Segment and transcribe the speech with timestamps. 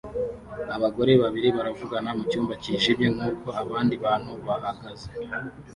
[0.75, 5.07] Abagore babiri bavugana mucyumba cyijimye nkuko abandi bantu bahagaze